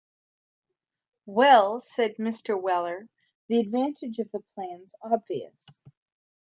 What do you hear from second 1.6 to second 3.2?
said Mr. Weller,